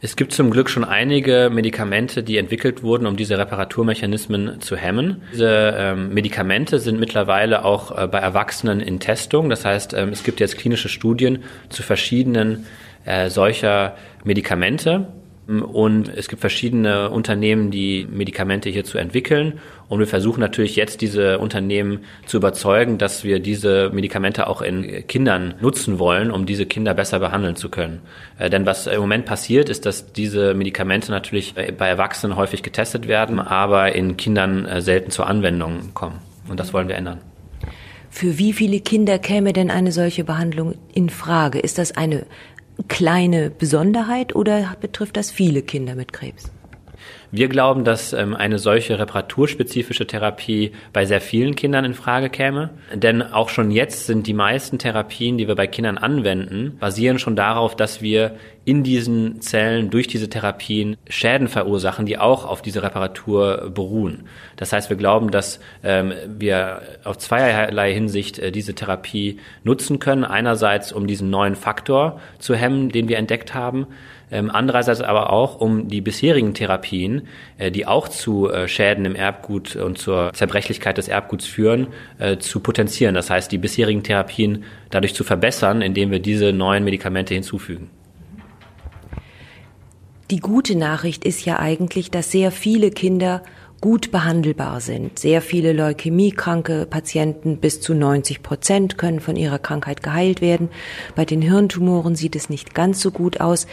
Es 0.00 0.14
gibt 0.14 0.32
zum 0.32 0.50
Glück 0.50 0.70
schon 0.70 0.84
einige 0.84 1.50
Medikamente, 1.52 2.22
die 2.22 2.36
entwickelt 2.36 2.84
wurden, 2.84 3.06
um 3.06 3.16
diese 3.16 3.36
Reparaturmechanismen 3.36 4.60
zu 4.60 4.76
hemmen. 4.76 5.22
Diese 5.32 5.74
ähm, 5.76 6.14
Medikamente 6.14 6.78
sind 6.78 7.00
mittlerweile 7.00 7.64
auch 7.64 7.96
äh, 7.96 8.06
bei 8.06 8.18
Erwachsenen 8.18 8.80
in 8.80 9.00
Testung. 9.00 9.50
Das 9.50 9.64
heißt, 9.64 9.94
ähm, 9.94 10.10
es 10.10 10.22
gibt 10.22 10.38
jetzt 10.38 10.56
klinische 10.56 10.88
Studien 10.88 11.42
zu 11.68 11.82
verschiedenen 11.82 12.66
äh, 13.06 13.28
solcher 13.28 13.96
Medikamente. 14.22 15.08
Und 15.48 16.10
es 16.14 16.28
gibt 16.28 16.40
verschiedene 16.40 17.08
Unternehmen, 17.08 17.70
die 17.70 18.06
Medikamente 18.10 18.68
hierzu 18.68 18.98
entwickeln. 18.98 19.60
Und 19.88 19.98
wir 19.98 20.06
versuchen 20.06 20.40
natürlich 20.40 20.76
jetzt 20.76 21.00
diese 21.00 21.38
Unternehmen 21.38 22.00
zu 22.26 22.36
überzeugen, 22.36 22.98
dass 22.98 23.24
wir 23.24 23.40
diese 23.40 23.88
Medikamente 23.88 24.46
auch 24.46 24.60
in 24.60 25.06
Kindern 25.06 25.54
nutzen 25.62 25.98
wollen, 25.98 26.30
um 26.30 26.44
diese 26.44 26.66
Kinder 26.66 26.92
besser 26.92 27.18
behandeln 27.18 27.56
zu 27.56 27.70
können. 27.70 28.00
Äh, 28.38 28.50
denn 28.50 28.66
was 28.66 28.86
im 28.86 29.00
Moment 29.00 29.24
passiert, 29.24 29.70
ist, 29.70 29.86
dass 29.86 30.12
diese 30.12 30.52
Medikamente 30.52 31.10
natürlich 31.10 31.54
bei 31.54 31.88
Erwachsenen 31.88 32.36
häufig 32.36 32.62
getestet 32.62 33.08
werden, 33.08 33.40
aber 33.40 33.94
in 33.94 34.18
Kindern 34.18 34.66
äh, 34.66 34.82
selten 34.82 35.10
zur 35.10 35.28
Anwendung 35.28 35.94
kommen. 35.94 36.18
Und 36.50 36.60
das 36.60 36.74
wollen 36.74 36.88
wir 36.88 36.96
ändern. 36.96 37.20
Für 38.10 38.36
wie 38.36 38.52
viele 38.52 38.80
Kinder 38.80 39.18
käme 39.18 39.54
denn 39.54 39.70
eine 39.70 39.92
solche 39.92 40.24
Behandlung 40.24 40.74
in 40.92 41.08
Frage? 41.08 41.58
Ist 41.58 41.78
das 41.78 41.96
eine 41.96 42.26
kleine 42.86 43.50
Besonderheit 43.50 44.34
oder 44.36 44.76
betrifft 44.80 45.16
das 45.16 45.30
viele 45.30 45.62
Kinder 45.62 45.94
mit 45.94 46.12
Krebs? 46.12 46.50
Wir 47.30 47.48
glauben, 47.48 47.84
dass 47.84 48.14
ähm, 48.14 48.34
eine 48.34 48.58
solche 48.58 48.98
reparaturspezifische 48.98 50.06
Therapie 50.06 50.72
bei 50.94 51.04
sehr 51.04 51.20
vielen 51.20 51.56
Kindern 51.56 51.84
in 51.84 51.92
Frage 51.92 52.30
käme. 52.30 52.70
Denn 52.94 53.22
auch 53.22 53.50
schon 53.50 53.70
jetzt 53.70 54.06
sind 54.06 54.26
die 54.26 54.32
meisten 54.32 54.78
Therapien, 54.78 55.36
die 55.36 55.46
wir 55.46 55.54
bei 55.54 55.66
Kindern 55.66 55.98
anwenden, 55.98 56.78
basieren 56.80 57.18
schon 57.18 57.36
darauf, 57.36 57.76
dass 57.76 58.00
wir 58.00 58.36
in 58.64 58.82
diesen 58.82 59.40
Zellen 59.42 59.90
durch 59.90 60.06
diese 60.06 60.28
Therapien 60.30 60.96
Schäden 61.08 61.48
verursachen, 61.48 62.06
die 62.06 62.18
auch 62.18 62.46
auf 62.46 62.62
diese 62.62 62.82
Reparatur 62.82 63.70
beruhen. 63.74 64.24
Das 64.56 64.72
heißt, 64.72 64.88
wir 64.88 64.96
glauben, 64.96 65.30
dass 65.30 65.60
ähm, 65.82 66.12
wir 66.26 66.82
auf 67.04 67.18
zweierlei 67.18 67.92
Hinsicht 67.92 68.38
äh, 68.38 68.52
diese 68.52 68.74
Therapie 68.74 69.38
nutzen 69.64 69.98
können. 69.98 70.24
Einerseits, 70.24 70.92
um 70.92 71.06
diesen 71.06 71.28
neuen 71.28 71.56
Faktor 71.56 72.20
zu 72.38 72.54
hemmen, 72.54 72.88
den 72.88 73.08
wir 73.08 73.18
entdeckt 73.18 73.54
haben. 73.54 73.86
Ähm, 74.30 74.50
andererseits 74.52 75.00
aber 75.00 75.32
auch, 75.32 75.60
um 75.60 75.88
die 75.88 76.00
bisherigen 76.00 76.54
Therapien 76.54 77.28
äh, 77.58 77.70
die 77.70 77.86
auch 77.86 78.08
zu 78.08 78.50
äh, 78.50 78.68
Schäden 78.68 79.04
im 79.04 79.14
Erbgut 79.14 79.76
und 79.76 79.98
zur 79.98 80.32
Zerbrechlichkeit 80.32 80.98
des 80.98 81.08
Erbguts 81.08 81.46
führen, 81.46 81.88
äh, 82.18 82.38
zu 82.38 82.60
potenzieren. 82.60 83.14
Das 83.14 83.30
heißt, 83.30 83.50
die 83.50 83.58
bisherigen 83.58 84.02
Therapien 84.02 84.64
dadurch 84.90 85.14
zu 85.14 85.24
verbessern, 85.24 85.82
indem 85.82 86.10
wir 86.10 86.20
diese 86.20 86.52
neuen 86.52 86.84
Medikamente 86.84 87.34
hinzufügen. 87.34 87.90
Die 90.30 90.40
gute 90.40 90.76
Nachricht 90.76 91.24
ist 91.24 91.44
ja 91.46 91.58
eigentlich, 91.58 92.10
dass 92.10 92.30
sehr 92.30 92.50
viele 92.50 92.90
Kinder 92.90 93.42
gut 93.80 94.10
behandelbar 94.10 94.80
sind. 94.80 95.18
Sehr 95.18 95.40
viele 95.40 95.72
leukämiekranke 95.72 96.86
Patienten, 96.86 97.58
bis 97.58 97.80
zu 97.80 97.94
90 97.94 98.42
Prozent, 98.42 98.98
können 98.98 99.20
von 99.20 99.36
ihrer 99.36 99.58
Krankheit 99.58 100.02
geheilt 100.02 100.40
werden. 100.40 100.68
Bei 101.14 101.24
den 101.24 101.40
Hirntumoren 101.40 102.16
sieht 102.16 102.36
es 102.36 102.50
nicht 102.50 102.74
ganz 102.74 103.00
so 103.00 103.10
gut 103.10 103.40
aus. 103.40 103.66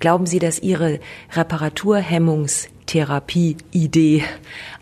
Glauben 0.00 0.26
Sie, 0.26 0.38
dass 0.38 0.58
Ihre 0.58 1.00
Reparaturhemmungstherapie-Idee 1.32 4.24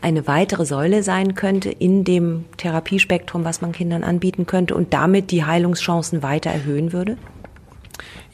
eine 0.00 0.26
weitere 0.26 0.64
Säule 0.64 1.02
sein 1.02 1.35
könnte 1.35 1.71
in 1.71 2.04
dem 2.04 2.47
Therapiespektrum, 2.57 3.45
was 3.45 3.61
man 3.61 3.73
Kindern 3.73 4.04
anbieten 4.04 4.47
könnte 4.47 4.75
und 4.75 4.95
damit 4.95 5.31
die 5.31 5.45
Heilungschancen 5.45 6.23
weiter 6.23 6.50
erhöhen 6.50 6.92
würde? 6.92 7.19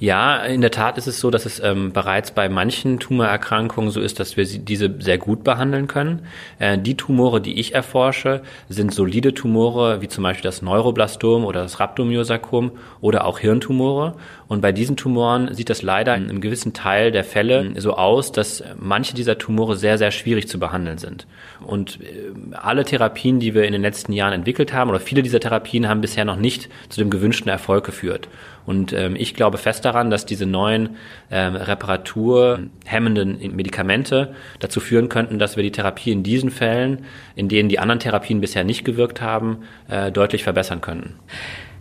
Ja, 0.01 0.45
in 0.45 0.61
der 0.61 0.71
Tat 0.71 0.97
ist 0.97 1.09
es 1.09 1.19
so, 1.19 1.29
dass 1.29 1.45
es 1.45 1.59
ähm, 1.59 1.93
bereits 1.93 2.31
bei 2.31 2.49
manchen 2.49 3.01
Tumorerkrankungen 3.01 3.91
so 3.91 4.01
ist, 4.01 4.21
dass 4.21 4.37
wir 4.37 4.45
diese 4.45 4.95
sehr 5.01 5.19
gut 5.19 5.43
behandeln 5.43 5.89
können. 5.89 6.25
Äh, 6.61 6.79
die 6.79 6.97
Tumore, 6.97 7.41
die 7.41 7.59
ich 7.59 7.75
erforsche, 7.75 8.43
sind 8.69 8.95
solide 8.95 9.35
Tumore, 9.35 10.01
wie 10.01 10.07
zum 10.07 10.23
Beispiel 10.23 10.45
das 10.45 10.63
Neuroblastom 10.63 11.45
oder 11.45 11.63
das 11.63 11.81
Rhabdomyosarkom 11.81 12.71
oder 13.01 13.25
auch 13.25 13.41
Hirntumore. 13.41 14.15
Und 14.49 14.63
bei 14.63 14.73
diesen 14.73 14.97
Tumoren 14.97 15.55
sieht 15.55 15.69
das 15.69 15.83
leider 15.83 16.17
in 16.17 16.25
einem 16.25 16.41
gewissen 16.41 16.73
Teil 16.73 17.13
der 17.13 17.23
Fälle 17.23 17.75
so 17.77 17.95
aus, 17.95 18.33
dass 18.33 18.65
manche 18.81 19.15
dieser 19.15 19.37
Tumore 19.37 19.77
sehr, 19.77 19.99
sehr 19.99 20.11
schwierig 20.11 20.49
zu 20.49 20.59
behandeln 20.59 20.97
sind. 20.97 21.27
Und 21.61 22.01
äh, 22.01 22.57
alle 22.57 22.85
Therapien, 22.85 23.41
die 23.41 23.55
wir 23.55 23.65
in 23.65 23.73
den 23.73 23.83
letzten 23.83 24.13
Jahren 24.13 24.33
entwickelt 24.33 24.73
haben, 24.73 24.89
oder 24.89 25.01
viele 25.01 25.23
dieser 25.23 25.39
Therapien 25.39 25.87
haben 25.87 26.01
bisher 26.01 26.25
noch 26.25 26.37
nicht 26.37 26.71
zu 26.89 26.99
dem 26.99 27.11
gewünschten 27.11 27.51
Erfolg 27.51 27.85
geführt. 27.85 28.29
Und 28.65 28.95
ähm, 28.95 29.17
ich 29.17 29.35
glaube 29.35 29.59
fest 29.59 29.85
daran, 29.85 30.11
dass 30.11 30.25
diese 30.25 30.47
neuen 30.47 30.97
ähm, 31.31 31.55
reparaturhemmenden 31.55 33.55
Medikamente 33.55 34.35
dazu 34.61 34.81
führen 34.81 35.11
könnten, 35.11 35.39
dass 35.39 35.57
wir 35.57 35.63
die 35.63 35.73
Therapie 35.73 36.11
in 36.11 36.23
diesen 36.23 36.51
Fällen, 36.51 37.05
in 37.37 37.49
denen 37.49 37.69
die 37.69 37.79
anderen 37.79 38.01
Therapien 38.01 38.41
bisher 38.41 38.65
nicht 38.65 38.85
gewirkt 38.85 39.21
haben, 39.21 39.59
äh, 39.89 40.11
deutlich 40.11 40.43
verbessern 40.43 40.81
könnten. 40.81 41.17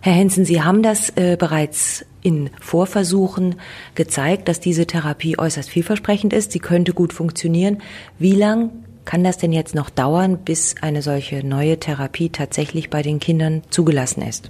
Herr 0.02 0.14
Hensen, 0.14 0.46
Sie 0.46 0.62
haben 0.62 0.84
das 0.84 1.10
äh, 1.18 1.38
bereits 1.38 2.06
in 2.28 2.50
Vorversuchen 2.60 3.56
gezeigt, 3.96 4.50
dass 4.50 4.60
diese 4.60 4.86
Therapie 4.86 5.40
äußerst 5.40 5.70
vielversprechend 5.70 6.34
ist. 6.34 6.52
Sie 6.52 6.60
könnte 6.60 6.94
gut 6.94 7.14
funktionieren. 7.14 7.82
Wie 8.20 8.36
lang 8.36 8.72
kann 9.06 9.24
das 9.24 9.38
denn 9.38 9.54
jetzt 9.54 9.74
noch 9.74 9.90
dauern, 9.90 10.40
bis 10.44 10.76
eine 10.82 11.02
solche 11.02 11.48
neue 11.48 11.80
Therapie 11.80 12.30
tatsächlich 12.30 12.90
bei 12.90 13.02
den 13.02 13.22
Kindern 13.22 13.62
zugelassen 13.70 14.22
ist? 14.24 14.50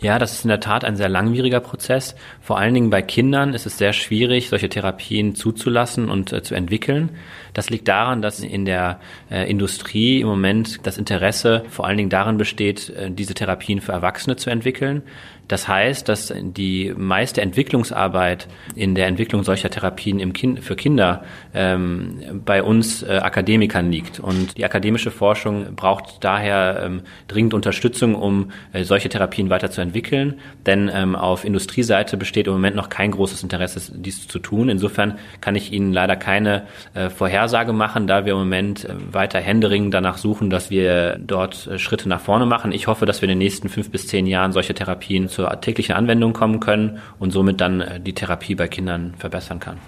Ja, 0.00 0.18
das 0.18 0.32
ist 0.32 0.44
in 0.44 0.48
der 0.48 0.60
Tat 0.60 0.82
ein 0.82 0.96
sehr 0.96 1.10
langwieriger 1.10 1.60
Prozess. 1.60 2.14
Vor 2.40 2.58
allen 2.58 2.72
Dingen 2.72 2.88
bei 2.88 3.02
Kindern 3.02 3.52
ist 3.52 3.66
es 3.66 3.76
sehr 3.76 3.92
schwierig, 3.92 4.48
solche 4.48 4.70
Therapien 4.70 5.34
zuzulassen 5.34 6.08
und 6.08 6.32
äh, 6.32 6.42
zu 6.42 6.54
entwickeln. 6.54 7.10
Das 7.52 7.68
liegt 7.68 7.86
daran, 7.86 8.22
dass 8.22 8.40
in 8.40 8.64
der 8.64 8.98
äh, 9.30 9.50
Industrie 9.50 10.20
im 10.20 10.28
Moment 10.28 10.86
das 10.86 10.96
Interesse 10.96 11.64
vor 11.68 11.86
allen 11.86 11.98
Dingen 11.98 12.08
darin 12.08 12.38
besteht, 12.38 12.88
äh, 12.90 13.10
diese 13.10 13.34
Therapien 13.34 13.82
für 13.82 13.92
Erwachsene 13.92 14.36
zu 14.36 14.48
entwickeln. 14.48 15.02
Das 15.50 15.66
heißt, 15.66 16.08
dass 16.08 16.32
die 16.40 16.94
meiste 16.96 17.40
Entwicklungsarbeit 17.40 18.46
in 18.76 18.94
der 18.94 19.08
Entwicklung 19.08 19.42
solcher 19.42 19.68
Therapien 19.68 20.20
im 20.20 20.32
kind, 20.32 20.62
für 20.62 20.76
Kinder 20.76 21.24
ähm, 21.52 22.40
bei 22.44 22.62
uns 22.62 23.02
äh, 23.02 23.16
Akademikern 23.16 23.90
liegt. 23.90 24.20
Und 24.20 24.58
die 24.58 24.64
akademische 24.64 25.10
Forschung 25.10 25.74
braucht 25.74 26.22
daher 26.22 26.82
ähm, 26.84 27.02
dringend 27.26 27.52
Unterstützung, 27.52 28.14
um 28.14 28.52
äh, 28.72 28.84
solche 28.84 29.08
Therapien 29.08 29.50
weiterzuentwickeln. 29.50 30.38
Denn 30.66 30.88
ähm, 30.94 31.16
auf 31.16 31.44
Industrieseite 31.44 32.16
besteht 32.16 32.46
im 32.46 32.52
Moment 32.52 32.76
noch 32.76 32.88
kein 32.88 33.10
großes 33.10 33.42
Interesse, 33.42 33.92
dies 33.96 34.28
zu 34.28 34.38
tun. 34.38 34.68
Insofern 34.68 35.18
kann 35.40 35.56
ich 35.56 35.72
Ihnen 35.72 35.92
leider 35.92 36.14
keine 36.14 36.62
äh, 36.94 37.10
Vorhersage 37.10 37.72
machen, 37.72 38.06
da 38.06 38.24
wir 38.24 38.34
im 38.34 38.38
Moment 38.38 38.84
äh, 38.84 38.94
weiter 39.10 39.40
händeringend 39.40 39.94
danach 39.94 40.18
suchen, 40.18 40.48
dass 40.48 40.70
wir 40.70 41.18
dort 41.18 41.66
äh, 41.66 41.80
Schritte 41.80 42.08
nach 42.08 42.20
vorne 42.20 42.46
machen. 42.46 42.70
Ich 42.70 42.86
hoffe, 42.86 43.04
dass 43.04 43.20
wir 43.20 43.28
in 43.28 43.30
den 43.30 43.38
nächsten 43.38 43.68
fünf 43.68 43.90
bis 43.90 44.06
zehn 44.06 44.28
Jahren 44.28 44.52
solche 44.52 44.74
Therapien 44.74 45.28
zu 45.28 45.39
zur 45.40 45.60
täglichen 45.60 45.94
Anwendung 45.94 46.32
kommen 46.32 46.60
können 46.60 46.98
und 47.18 47.30
somit 47.30 47.60
dann 47.60 47.80
äh, 47.80 48.00
die 48.00 48.14
Therapie 48.14 48.54
bei 48.54 48.68
Kindern 48.68 49.14
verbessern 49.18 49.60
kann. 49.60 49.78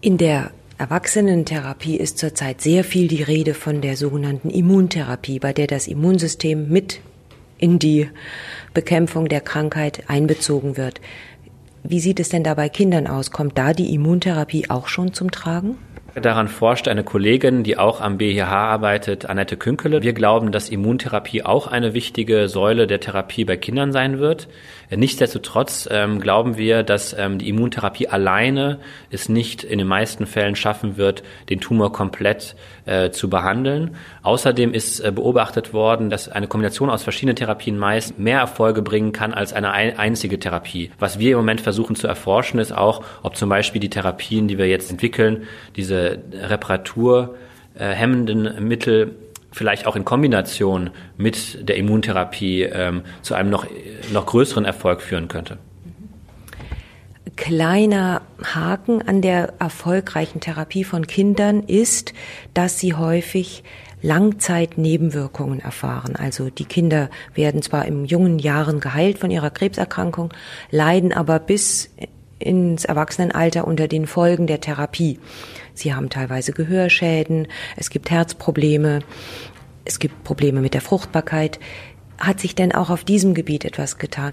In 0.00 0.18
der 0.18 0.50
Erwachsenentherapie 0.78 1.96
ist 1.96 2.18
zurzeit 2.18 2.60
sehr 2.60 2.84
viel 2.84 3.08
die 3.08 3.22
Rede 3.22 3.54
von 3.54 3.80
der 3.80 3.96
sogenannten 3.96 4.50
Immuntherapie, 4.50 5.38
bei 5.38 5.52
der 5.52 5.66
das 5.66 5.86
Immunsystem 5.86 6.68
mit 6.68 7.00
in 7.58 7.78
die 7.78 8.10
Bekämpfung 8.74 9.28
der 9.28 9.40
Krankheit 9.40 10.04
einbezogen 10.08 10.76
wird. 10.76 11.00
Wie 11.82 12.00
sieht 12.00 12.20
es 12.20 12.28
denn 12.28 12.44
da 12.44 12.54
bei 12.54 12.68
Kindern 12.68 13.06
aus? 13.06 13.30
Kommt 13.30 13.56
da 13.56 13.72
die 13.72 13.94
Immuntherapie 13.94 14.68
auch 14.68 14.88
schon 14.88 15.14
zum 15.14 15.30
Tragen? 15.30 15.78
Daran 16.22 16.48
forscht 16.48 16.88
eine 16.88 17.04
Kollegin, 17.04 17.62
die 17.62 17.76
auch 17.76 18.00
am 18.00 18.16
BHH 18.16 18.50
arbeitet, 18.50 19.26
Annette 19.26 19.58
Künkele. 19.58 20.02
Wir 20.02 20.14
glauben, 20.14 20.50
dass 20.50 20.70
Immuntherapie 20.70 21.42
auch 21.42 21.66
eine 21.66 21.92
wichtige 21.92 22.48
Säule 22.48 22.86
der 22.86 23.00
Therapie 23.00 23.44
bei 23.44 23.58
Kindern 23.58 23.92
sein 23.92 24.18
wird. 24.18 24.48
Nichtsdestotrotz 24.90 25.86
ähm, 25.90 26.20
glauben 26.20 26.56
wir, 26.56 26.84
dass 26.84 27.14
ähm, 27.18 27.38
die 27.38 27.50
Immuntherapie 27.50 28.08
alleine 28.08 28.78
es 29.10 29.28
nicht 29.28 29.62
in 29.62 29.76
den 29.78 29.88
meisten 29.88 30.24
Fällen 30.24 30.56
schaffen 30.56 30.96
wird, 30.96 31.22
den 31.50 31.60
Tumor 31.60 31.92
komplett 31.92 32.56
äh, 32.86 33.10
zu 33.10 33.28
behandeln. 33.28 33.96
Außerdem 34.22 34.72
ist 34.72 35.00
äh, 35.00 35.10
beobachtet 35.10 35.74
worden, 35.74 36.08
dass 36.08 36.28
eine 36.28 36.46
Kombination 36.46 36.88
aus 36.88 37.02
verschiedenen 37.02 37.36
Therapien 37.36 37.76
meist 37.76 38.18
mehr 38.18 38.38
Erfolge 38.38 38.80
bringen 38.80 39.12
kann 39.12 39.34
als 39.34 39.52
eine 39.52 39.72
ein 39.72 39.98
einzige 39.98 40.38
Therapie. 40.38 40.92
Was 40.98 41.18
wir 41.18 41.32
im 41.32 41.38
Moment 41.38 41.60
versuchen 41.60 41.96
zu 41.96 42.06
erforschen, 42.06 42.60
ist 42.60 42.72
auch, 42.72 43.02
ob 43.22 43.36
zum 43.36 43.48
Beispiel 43.48 43.80
die 43.80 43.90
Therapien, 43.90 44.48
die 44.48 44.56
wir 44.56 44.68
jetzt 44.68 44.90
entwickeln, 44.90 45.48
diese 45.74 46.05
äh, 47.78 47.90
hemmenden 47.90 48.66
Mittel 48.66 49.14
vielleicht 49.52 49.86
auch 49.86 49.96
in 49.96 50.04
Kombination 50.04 50.90
mit 51.16 51.68
der 51.68 51.76
Immuntherapie 51.76 52.62
ähm, 52.62 53.02
zu 53.22 53.34
einem 53.34 53.50
noch, 53.50 53.66
noch 54.12 54.26
größeren 54.26 54.64
Erfolg 54.64 55.00
führen 55.00 55.28
könnte. 55.28 55.58
Kleiner 57.36 58.22
Haken 58.42 59.02
an 59.02 59.20
der 59.20 59.54
erfolgreichen 59.58 60.40
Therapie 60.40 60.84
von 60.84 61.06
Kindern 61.06 61.62
ist, 61.62 62.14
dass 62.54 62.78
sie 62.78 62.94
häufig 62.94 63.62
Langzeitnebenwirkungen 64.02 65.60
erfahren. 65.60 66.16
Also 66.16 66.50
die 66.50 66.64
Kinder 66.64 67.10
werden 67.34 67.62
zwar 67.62 67.86
in 67.86 68.04
jungen 68.04 68.38
Jahren 68.38 68.80
geheilt 68.80 69.18
von 69.18 69.30
ihrer 69.30 69.50
Krebserkrankung, 69.50 70.32
leiden 70.70 71.12
aber 71.12 71.38
bis 71.38 71.90
ins 72.38 72.84
Erwachsenenalter 72.84 73.66
unter 73.66 73.88
den 73.88 74.06
Folgen 74.06 74.46
der 74.46 74.60
Therapie. 74.60 75.18
Sie 75.74 75.94
haben 75.94 76.10
teilweise 76.10 76.52
Gehörschäden, 76.52 77.48
es 77.76 77.90
gibt 77.90 78.10
Herzprobleme, 78.10 79.00
es 79.84 79.98
gibt 79.98 80.24
Probleme 80.24 80.60
mit 80.60 80.74
der 80.74 80.80
Fruchtbarkeit. 80.80 81.58
Hat 82.18 82.40
sich 82.40 82.54
denn 82.54 82.72
auch 82.72 82.90
auf 82.90 83.04
diesem 83.04 83.34
Gebiet 83.34 83.64
etwas 83.64 83.98
getan? 83.98 84.32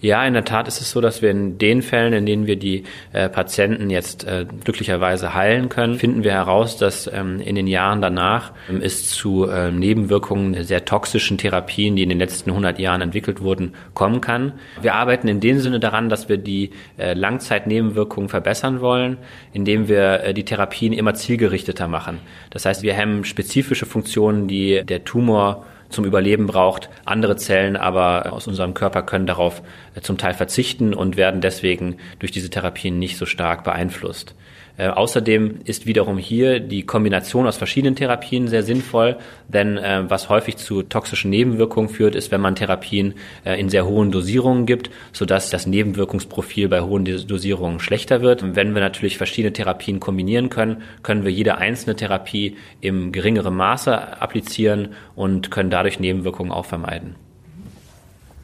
Ja, 0.00 0.26
in 0.26 0.34
der 0.34 0.44
Tat 0.44 0.68
ist 0.68 0.80
es 0.80 0.90
so, 0.90 1.00
dass 1.00 1.22
wir 1.22 1.30
in 1.30 1.58
den 1.58 1.82
Fällen, 1.82 2.12
in 2.12 2.26
denen 2.26 2.46
wir 2.46 2.56
die 2.56 2.84
äh, 3.12 3.28
Patienten 3.28 3.88
jetzt 3.90 4.24
äh, 4.24 4.46
glücklicherweise 4.64 5.34
heilen 5.34 5.68
können, 5.68 5.96
finden 5.96 6.22
wir 6.22 6.32
heraus, 6.32 6.76
dass 6.76 7.10
ähm, 7.12 7.40
in 7.40 7.54
den 7.54 7.66
Jahren 7.66 8.02
danach 8.02 8.52
ähm, 8.68 8.80
es 8.82 9.10
zu 9.10 9.48
äh, 9.48 9.70
Nebenwirkungen 9.70 10.52
der 10.52 10.64
sehr 10.64 10.84
toxischen 10.84 11.38
Therapien, 11.38 11.96
die 11.96 12.02
in 12.02 12.08
den 12.10 12.18
letzten 12.18 12.50
100 12.50 12.78
Jahren 12.78 13.00
entwickelt 13.00 13.40
wurden, 13.40 13.74
kommen 13.94 14.20
kann. 14.20 14.52
Wir 14.82 14.94
arbeiten 14.94 15.28
in 15.28 15.40
dem 15.40 15.60
Sinne 15.60 15.80
daran, 15.80 16.08
dass 16.08 16.28
wir 16.28 16.36
die 16.36 16.70
äh, 16.98 17.14
Langzeitnebenwirkungen 17.14 18.28
verbessern 18.28 18.80
wollen, 18.80 19.16
indem 19.52 19.88
wir 19.88 20.24
äh, 20.24 20.34
die 20.34 20.44
Therapien 20.44 20.92
immer 20.92 21.14
zielgerichteter 21.14 21.88
machen. 21.88 22.18
Das 22.50 22.66
heißt, 22.66 22.82
wir 22.82 22.92
hemmen 22.92 23.24
spezifische 23.24 23.86
Funktionen, 23.86 24.46
die 24.46 24.82
der 24.84 25.04
Tumor 25.04 25.64
zum 25.88 26.04
Überleben 26.04 26.46
braucht. 26.46 26.88
Andere 27.04 27.36
Zellen 27.36 27.76
aber 27.76 28.32
aus 28.32 28.46
unserem 28.46 28.74
Körper 28.74 29.02
können 29.02 29.26
darauf 29.26 29.62
äh, 29.94 30.00
zum 30.00 30.18
Teil 30.18 30.34
verzichten 30.34 30.94
und 30.94 31.16
werden 31.16 31.40
deswegen 31.40 31.96
durch 32.18 32.32
diese 32.32 32.50
Therapien 32.50 32.98
nicht 32.98 33.16
so 33.16 33.26
stark 33.26 33.64
beeinflusst. 33.64 34.34
Äh, 34.78 34.88
außerdem 34.88 35.60
ist 35.64 35.86
wiederum 35.86 36.18
hier 36.18 36.60
die 36.60 36.82
Kombination 36.82 37.46
aus 37.46 37.56
verschiedenen 37.56 37.96
Therapien 37.96 38.48
sehr 38.48 38.62
sinnvoll, 38.62 39.16
denn 39.48 39.78
äh, 39.78 40.04
was 40.08 40.28
häufig 40.28 40.56
zu 40.56 40.82
toxischen 40.82 41.30
Nebenwirkungen 41.30 41.88
führt, 41.88 42.14
ist, 42.14 42.30
wenn 42.30 42.40
man 42.40 42.56
Therapien 42.56 43.14
äh, 43.44 43.58
in 43.58 43.68
sehr 43.70 43.86
hohen 43.86 44.10
Dosierungen 44.10 44.66
gibt, 44.66 44.90
sodass 45.12 45.50
das 45.50 45.66
Nebenwirkungsprofil 45.66 46.68
bei 46.68 46.82
hohen 46.82 47.04
Dosierungen 47.04 47.80
schlechter 47.80 48.20
wird. 48.20 48.42
Und 48.42 48.56
wenn 48.56 48.74
wir 48.74 48.82
natürlich 48.82 49.16
verschiedene 49.16 49.52
Therapien 49.52 50.00
kombinieren 50.00 50.50
können, 50.50 50.82
können 51.02 51.24
wir 51.24 51.32
jede 51.32 51.58
einzelne 51.58 51.96
Therapie 51.96 52.56
im 52.80 53.12
geringeren 53.12 53.54
Maße 53.54 54.20
applizieren 54.20 54.90
und 55.14 55.50
können 55.50 55.70
dadurch 55.70 56.00
Nebenwirkungen 56.00 56.52
auch 56.52 56.66
vermeiden. 56.66 57.14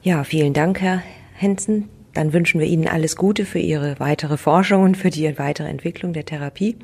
Ja, 0.03 0.25
vielen 0.25 0.53
Dank, 0.53 0.81
Herr 0.81 1.03
Hensen. 1.35 1.89
Dann 2.15 2.33
wünschen 2.33 2.61
wir 2.61 2.67
Ihnen 2.67 2.89
alles 2.89 3.17
Gute 3.17 3.45
für 3.45 3.59
Ihre 3.59 3.99
weitere 3.99 4.37
Forschung 4.37 4.83
und 4.83 4.97
für 4.97 5.11
die 5.11 5.39
weitere 5.39 5.69
Entwicklung 5.69 6.13
der 6.13 6.25
Therapie. 6.25 6.77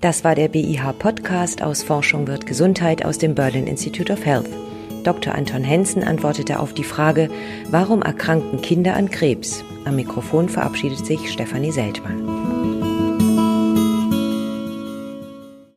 Das 0.00 0.24
war 0.24 0.34
der 0.34 0.48
BIH 0.48 0.94
Podcast 0.98 1.62
aus 1.62 1.82
Forschung 1.82 2.26
wird 2.26 2.46
Gesundheit 2.46 3.04
aus 3.04 3.18
dem 3.18 3.34
Berlin 3.34 3.66
Institute 3.66 4.12
of 4.12 4.24
Health. 4.24 4.48
Dr. 5.04 5.34
Anton 5.34 5.64
Hensen 5.64 6.02
antwortete 6.02 6.60
auf 6.60 6.74
die 6.74 6.84
Frage, 6.84 7.30
warum 7.70 8.02
erkranken 8.02 8.60
Kinder 8.60 8.96
an 8.96 9.10
Krebs? 9.10 9.64
Am 9.84 9.96
Mikrofon 9.96 10.48
verabschiedet 10.48 11.06
sich 11.06 11.30
Stefanie 11.30 11.72
Seltmann. 11.72 12.59